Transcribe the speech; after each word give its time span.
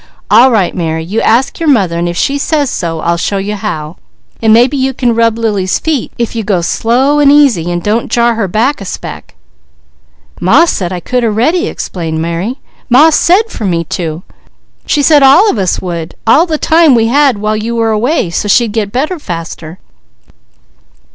"All 0.31 0.49
right 0.49 0.73
Mary, 0.75 1.03
you 1.03 1.21
ask 1.21 1.59
your 1.59 1.69
mother 1.69 1.99
and 1.99 2.09
if 2.09 2.17
she 2.17 2.39
says 2.39 2.71
so, 2.71 3.01
I'll 3.01 3.17
show 3.17 3.37
you 3.37 3.53
how, 3.53 3.97
and 4.41 4.51
maybe 4.51 4.75
you 4.75 4.95
can 4.95 5.13
rub 5.13 5.37
Lily's 5.37 5.77
feet, 5.77 6.11
if 6.17 6.35
you 6.35 6.43
go 6.43 6.61
slow 6.61 7.19
and 7.19 7.31
easy 7.31 7.69
and 7.71 7.83
don't 7.83 8.09
jar 8.11 8.33
her 8.33 8.47
back 8.47 8.81
a 8.81 8.85
speck." 8.85 9.35
"Ma 10.39 10.65
said 10.65 10.91
I 10.91 11.01
could 11.01 11.23
a 11.23 11.29
ready," 11.29 11.67
explained 11.67 12.19
Mary. 12.19 12.55
"Ma 12.89 13.11
said 13.11 13.51
for 13.51 13.65
me 13.65 13.83
to! 13.93 14.23
She 14.87 15.03
said 15.03 15.21
all 15.21 15.47
of 15.51 15.59
us 15.59 15.79
would, 15.83 16.15
all 16.25 16.47
the 16.47 16.57
time 16.57 16.95
we 16.95 17.05
had 17.05 17.37
while 17.37 17.55
you 17.55 17.75
were 17.75 17.91
away, 17.91 18.31
so 18.31 18.47
she'd 18.47 18.71
get 18.71 18.91
better 18.91 19.19
faster. 19.19 19.77